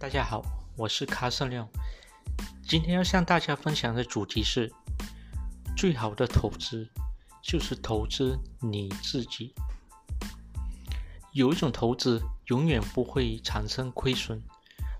[0.00, 0.42] 大家好，
[0.78, 1.68] 我是卡森亮。
[2.66, 4.72] 今天要向大家分享的主题是：
[5.76, 6.88] 最好的投资
[7.42, 9.54] 就是投资你自己。
[11.32, 14.42] 有一种投资永远不会产生亏损，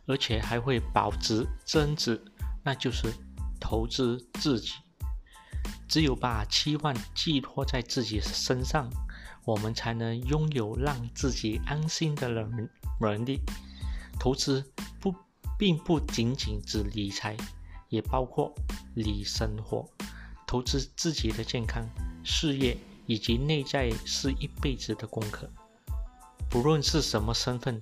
[0.07, 2.23] 而且还会保值增值，
[2.62, 3.11] 那就是
[3.59, 4.73] 投资自己。
[5.89, 8.91] 只有把期望寄托在自己身上，
[9.47, 12.69] 我们才能拥有让自己安心的能
[13.01, 13.41] 能力。
[14.20, 14.62] 投资
[15.01, 15.15] 不
[15.59, 17.34] 并不仅仅指理财，
[17.88, 18.55] 也包括
[18.95, 19.88] 理生活。
[20.47, 21.88] 投资自己的健康、
[22.23, 25.51] 事业以及内在是一辈子的功课。
[26.51, 27.80] 不论是什么身份，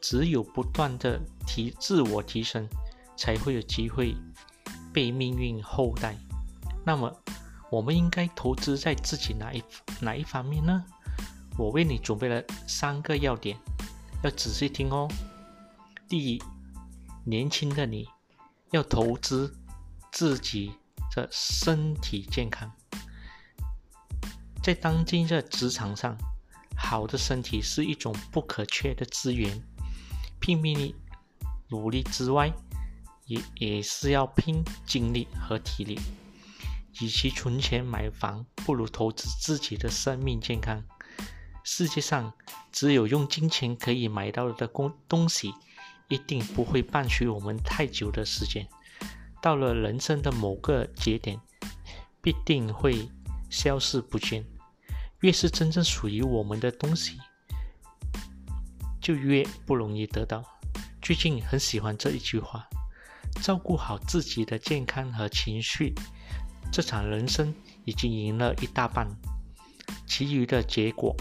[0.00, 2.68] 只有不断的提自我提升，
[3.16, 4.14] 才会有机会
[4.92, 6.16] 被命运厚待。
[6.84, 7.12] 那么，
[7.72, 9.60] 我们应该投资在自己哪一
[10.00, 10.84] 哪一方面呢？
[11.58, 13.58] 我为你准备了三个要点，
[14.22, 15.08] 要仔细听哦。
[16.12, 16.42] 第一，
[17.24, 18.06] 年轻的你
[18.70, 19.56] 要投资
[20.10, 20.70] 自己
[21.16, 22.70] 的身体健康。
[24.62, 26.14] 在当今的职场上，
[26.76, 29.66] 好的身体是一种不可缺的资源。
[30.38, 30.94] 拼命
[31.70, 32.52] 努力之外，
[33.24, 35.98] 也也是要拼精力和体力。
[37.00, 40.84] 与其存钱买房，不如投资自己的生命健康。
[41.64, 42.34] 世界上
[42.70, 45.54] 只有用金钱可以买到的东东西，
[46.08, 48.66] 一定不会伴随我们太久的时间。
[49.40, 51.40] 到了人生的某个节点，
[52.20, 53.08] 必定会
[53.50, 54.44] 消失不见。
[55.20, 57.18] 越是真正属于我们的东西，
[59.00, 60.44] 就越不容易得到。
[61.00, 62.68] 最近很喜欢这一句话：
[63.40, 65.94] 照顾好自己的健康和情绪。
[66.70, 67.54] 这场人生
[67.84, 69.08] 已经赢了一大半，
[70.06, 71.14] 其余的结果，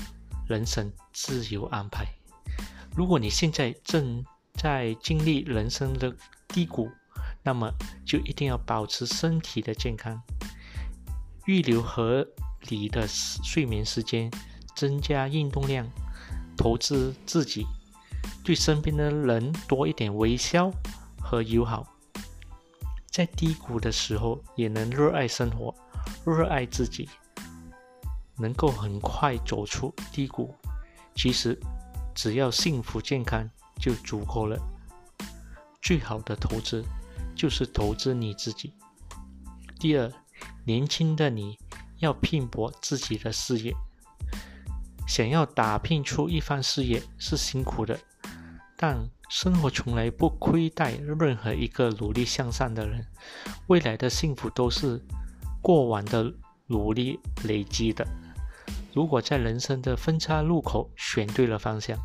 [0.48, 2.06] 人生自有安排。
[2.96, 6.16] 如果你现在正在经历人生的
[6.48, 6.90] 低谷，
[7.44, 7.72] 那么
[8.06, 10.22] 就一定要保持身体的健康，
[11.46, 12.28] 预留合
[12.70, 14.32] 理的睡眠时间，
[14.76, 15.88] 增加运动量，
[16.56, 17.66] 投资自己，
[18.44, 20.72] 对身边的人多一点微笑
[21.20, 21.88] 和友好。
[23.10, 25.76] 在低谷的时候，也能热爱生活，
[26.26, 27.10] 热爱自己，
[28.38, 30.56] 能够很快走出低谷。
[31.14, 31.60] 其实，
[32.16, 33.50] 只要幸福健康
[33.82, 34.58] 就足够了。
[35.82, 36.86] 最好的投资
[37.36, 38.72] 就是投资你自己。
[39.80, 40.10] 第二，
[40.64, 41.58] 年轻的你
[41.98, 43.74] 要拼搏自己的事业，
[45.08, 48.00] 想要打拼出一番事业是辛苦的，
[48.78, 49.10] 但。
[49.34, 53.08] 生活从来不亏待任何一个努力向上的人，
[53.68, 55.02] 未来的幸福都是
[55.62, 56.34] 过往的
[56.68, 58.06] 努力累积的。
[58.94, 61.98] 如果在人生的分叉路口选对了方向，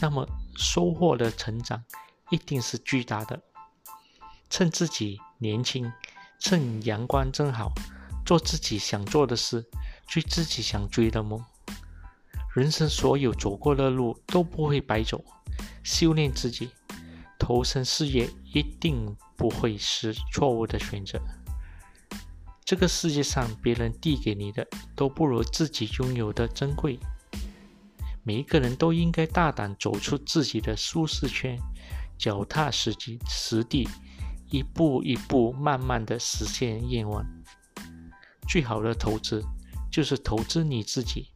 [0.00, 1.82] 那么收获的成长
[2.30, 3.40] 一定是巨大的。
[4.48, 5.92] 趁自己年轻，
[6.38, 7.72] 趁阳光正好，
[8.24, 9.64] 做自己想做的事，
[10.06, 11.44] 追自己想追的梦。
[12.54, 15.24] 人生所有走过的路都不会白走。
[15.82, 16.70] 修炼自己，
[17.38, 21.20] 投身事业一定不会是错误的选择。
[22.64, 24.66] 这个世界上，别人递给你的
[24.96, 26.98] 都不如自己拥有的珍贵。
[28.26, 31.56] 每一个人都应该大胆走出自己的舒适圈，
[32.18, 33.88] 脚踏实地，实地，
[34.50, 37.24] 一步一步，慢慢的实现愿望。
[38.48, 39.44] 最好的投资
[39.92, 41.28] 就是投资你自己。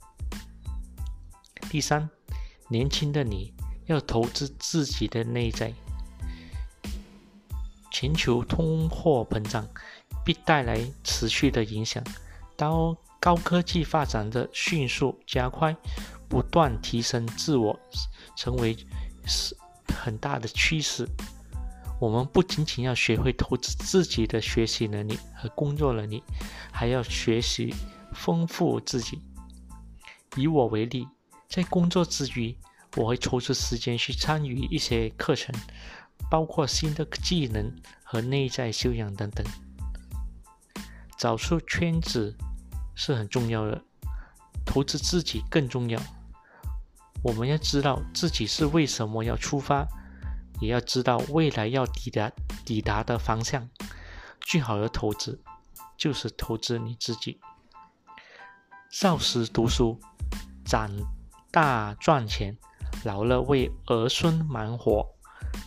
[1.70, 2.10] 第三，
[2.68, 3.54] 年轻的你。
[3.86, 5.72] 要投资自己的内在。
[7.90, 9.66] 全球通货膨胀
[10.24, 12.00] 必带来持续的影响。
[12.56, 15.76] 当高科技发展的迅速加快，
[16.30, 17.78] 不断提升自我，
[18.36, 18.74] 成为
[19.26, 19.54] 是
[19.94, 21.06] 很大的趋势。
[22.00, 26.22] 我们不仅仅要学会投资自己的学习能力和工作能力，
[26.72, 27.74] 还要学习
[28.14, 29.20] 丰富自己。
[30.36, 31.06] 以我为例，
[31.48, 32.56] 在工作之余。
[32.96, 35.54] 我会抽出时间去参与一些课程，
[36.28, 37.72] 包括新的技能
[38.02, 39.46] 和内在修养等等。
[41.16, 42.36] 找出圈子
[42.96, 43.80] 是很重要的，
[44.66, 46.02] 投资自己更重要。
[47.22, 49.86] 我们要知道自己是为什么要出发，
[50.60, 52.30] 也要知道未来要抵达
[52.64, 53.68] 抵达的方向。
[54.40, 55.40] 最好的投资
[55.96, 57.40] 就是投资你自己。
[58.90, 60.00] 少时读书，
[60.64, 60.90] 长
[61.50, 62.56] 大赚钱。
[63.04, 65.06] 老了为儿孙忙活，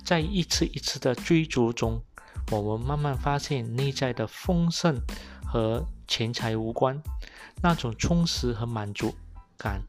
[0.05, 2.03] 在一次一次的追逐中，
[2.51, 4.99] 我们慢慢发现内在的丰盛
[5.45, 7.01] 和钱财无关，
[7.61, 9.15] 那种充实和满足
[9.57, 9.81] 感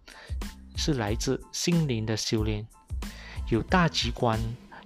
[0.76, 2.66] 是来自心灵的修炼。
[3.50, 4.38] 有大局观，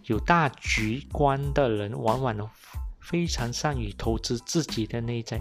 [0.05, 2.50] 有大局观的人，往往
[3.00, 5.40] 非常善于投资自己的内在，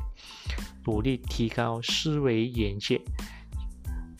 [0.85, 3.01] 努力提高思维眼界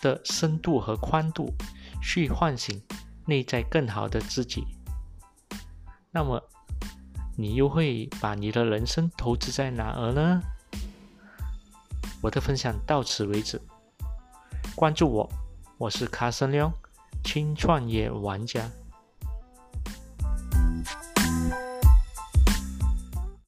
[0.02, 1.54] 的深度和宽度，
[2.02, 2.82] 去唤醒
[3.26, 4.66] 内在更好的自己。
[6.12, 6.42] 那么，
[7.38, 10.42] 你又会把你的人生投资在哪儿呢？
[12.22, 13.62] 我的分享到此为止，
[14.76, 15.30] 关注我，
[15.80, 16.74] 我是卡森亮，
[17.24, 18.68] 轻创业玩家。